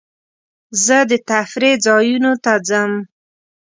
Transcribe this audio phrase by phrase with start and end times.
[0.85, 2.91] زه د تفریح ځایونو ته ځم.